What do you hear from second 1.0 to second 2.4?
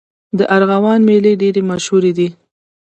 میلې ډېرې مشهورې دي.